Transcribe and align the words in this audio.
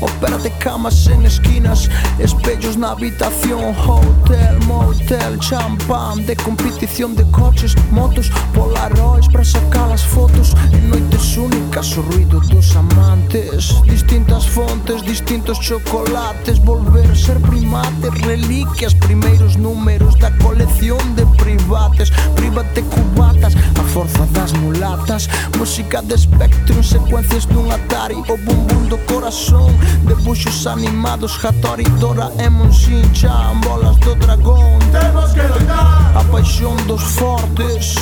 O 0.00 0.06
perro 0.20 0.38
de 0.38 0.50
camas 0.58 1.06
en 1.06 1.24
esquinas 1.26 1.88
Espellos 2.18 2.76
na 2.76 2.90
habitación 2.90 3.74
Hotel, 3.86 4.58
motel, 4.66 5.38
champán 5.38 6.24
De 6.26 6.36
competición 6.36 7.14
de 7.14 7.24
coches, 7.30 7.74
motos 7.90 8.30
Polaroids 8.54 9.28
para 9.28 9.44
sacar 9.44 9.88
las 9.88 10.04
fotos. 10.04 10.54
En 10.72 10.90
noites 10.90 11.36
únicas 11.36 11.96
o 11.96 12.02
ruido 12.02 12.40
dos 12.40 12.76
amantes. 12.76 13.82
Distintas 13.84 14.46
fontes, 14.46 15.02
distintos 15.02 15.60
chocolates 15.60 16.58
Volver 16.60 17.10
a 17.10 17.14
ser 17.14 17.38
primate. 17.40 18.10
Reliquias, 18.10 18.94
primeiros 18.94 19.56
números 19.56 20.18
da 20.18 20.30
colección 20.38 21.14
de 21.16 21.24
privates 21.42 22.10
Private 22.36 22.82
cubatas 22.82 23.54
forza 23.92 24.26
das 24.32 24.52
mulatas. 24.52 25.28
Música 25.58 26.02
de 26.02 26.16
Spectrum, 26.16 26.82
secuencias 26.82 27.46
dun 27.46 27.70
Atari. 27.70 28.16
O 28.28 28.36
bumbum 28.36 28.88
do 28.88 28.98
corazón. 29.06 29.72
Debuxos 30.06 30.66
animados, 30.66 31.38
Hattori, 31.44 31.84
Doraemon, 32.00 32.70
Shin-chan 32.70 33.60
Bolas 33.60 33.96
do 33.98 34.14
dragón. 34.16 34.78
Temos 34.90 35.32
que 35.32 35.42
loitar 35.42 36.16
A 36.16 36.24
paixón 36.30 36.76
dos 36.86 37.02
fortes. 37.02 37.94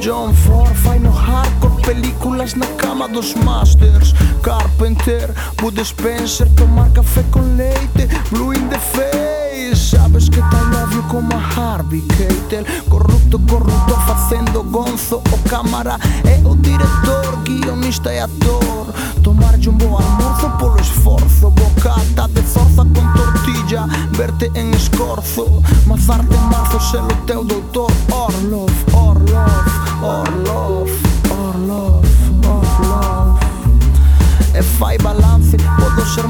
John 0.00 0.34
Ford 0.34 0.74
fai 0.74 0.98
no 0.98 1.12
hardcore 1.12 1.82
Películas 1.82 2.54
na 2.54 2.66
cama 2.76 3.08
dos 3.08 3.34
masters. 3.34 4.14
Carpenter, 4.42 5.34
Bud 5.60 5.78
Spencer 5.78 6.48
Tomar 6.54 6.90
café 6.92 7.22
con 7.30 7.56
leite. 7.56 8.08
Blue 8.30 8.52
in 8.52 8.68
the 8.68 8.78
face. 8.78 9.31
Sabes 9.74 10.28
que 10.28 10.40
tan 10.40 10.70
novio 10.70 11.02
como 11.08 11.28
a 11.36 11.74
Harvey 11.74 12.02
Keitel. 12.02 12.66
Corrupto, 12.88 13.38
corrupto, 13.48 13.94
facendo 14.06 14.62
gonzo 14.64 15.22
O 15.32 15.48
cámara. 15.48 15.98
É 16.24 16.40
o 16.46 16.56
director, 16.56 17.38
guionista 17.44 18.12
e 18.12 18.18
actor. 18.18 18.92
Tomarlle 19.22 19.68
un 19.70 19.78
bo 19.78 19.96
almorzo 19.96 20.50
polo 20.58 20.80
esforzo 20.80 21.50
Bocata 21.50 22.26
de 22.28 22.42
zorza 22.42 22.82
con 22.82 23.12
tortilla. 23.14 23.86
Verte 24.10 24.50
en 24.54 24.74
escorzo. 24.74 25.62
Mazarte 25.86 26.36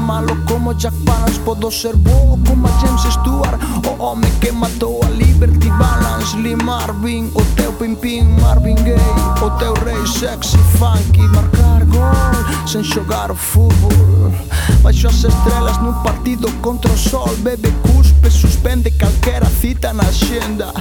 malo 0.03 0.35
como 0.47 0.73
Jack 0.73 0.93
Palance. 1.05 1.39
Podo 1.39 1.71
ser 1.71 1.95
bo 1.95 2.37
como 2.47 2.67
James 2.79 3.01
Stewart. 3.13 3.59
O 3.87 4.03
home 4.03 4.29
que 4.41 4.51
matou 4.51 4.99
a 5.03 5.09
Liberty 5.09 5.69
Balance. 5.69 6.37
Lee 6.37 6.55
Marvin, 6.55 7.31
o 7.33 7.41
teu 7.55 7.71
pimpin 7.73 8.23
Marvin 8.41 8.75
Gaye, 8.75 8.97
o 9.41 9.49
teu 9.57 9.73
rei 9.85 10.05
sexy 10.07 10.57
funky 10.77 11.21
marcado 11.29 11.72
gol 11.93 12.67
sen 12.67 12.83
xogar 12.83 13.31
o 13.31 13.35
fútbol. 13.35 14.33
Baixo 14.81 15.07
as 15.07 15.23
estrelas 15.23 15.77
nun 15.77 15.93
partido 16.03 16.49
contra 16.61 16.91
o 16.91 16.97
sol. 16.97 17.29
Bebe, 17.45 17.71
cuspe, 17.85 18.29
suspende 18.31 18.91
calquera 18.91 19.45
cita 19.45 19.93
na 19.93 20.09
xenda 20.11 20.73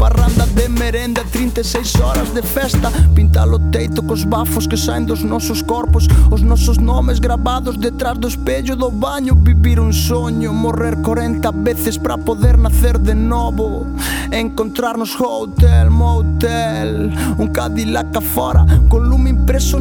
Parranda 0.00 0.46
de 0.46 0.66
merenda, 0.66 1.22
36 1.30 2.00
horas 2.00 2.32
de 2.32 2.42
festa. 2.42 2.90
Pintalo 3.14 3.58
teito 3.70 4.02
cos 4.02 4.24
bafos 4.24 4.66
que 4.66 4.78
saen 4.78 5.04
dos 5.04 5.22
nosos 5.22 5.62
corpos. 5.62 6.08
Os 6.30 6.40
nosos 6.40 6.78
nomes 6.78 7.18
grabados 7.18 7.76
detrás 7.76 8.16
do 8.16 8.26
espello 8.26 8.74
do 8.74 8.90
baño. 8.90 9.34
Vivir 9.34 9.78
un 9.78 9.92
soño, 9.92 10.54
morrer 10.54 10.96
40 11.02 11.50
veces 11.52 11.98
para 11.98 12.16
poder 12.16 12.56
nacer 12.56 12.98
de 12.98 13.14
novo. 13.14 13.86
Encontrarnos 14.30 15.14
hotel, 15.20 15.90
motel. 15.90 17.12
Un 17.36 17.48
Cadillac 17.48 18.16
afora, 18.16 18.64
con 18.88 19.06
lume 19.06 19.28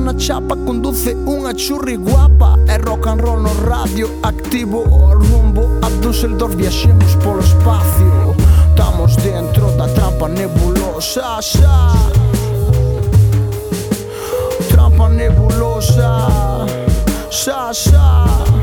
na 0.09 0.17
chapa 0.17 0.57
Conduce 0.65 1.13
unha 1.29 1.53
churri 1.53 1.93
guapa. 1.93 2.57
E 2.65 2.81
rock 2.81 3.05
and 3.13 3.21
roll 3.21 3.45
no 3.45 3.53
radio 3.69 4.09
Activo 4.25 4.81
rumbo 5.13 5.69
a 5.85 5.89
Düsseldorf 6.01 6.57
Viaxemos 6.57 7.13
polo 7.21 7.45
espacio. 7.45 8.33
Estamos 8.73 9.13
dentro 9.21 9.69
da 9.77 9.85
trampa 9.93 10.27
nebulosa 10.27 11.37
xa 11.41 11.93
Trampa 14.69 15.09
nebulosa 15.09 16.25
xa 17.29 17.69
xa 17.69 18.58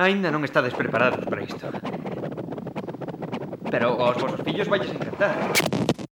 Ainda 0.00 0.32
non 0.32 0.40
estades 0.48 0.72
preparados 0.72 1.20
para 1.28 1.44
isto. 1.44 1.60
Pero 3.68 4.00
aos 4.00 4.16
vosos 4.16 4.40
fillos 4.40 4.64
valles 4.64 4.88
encantar. 4.96 5.36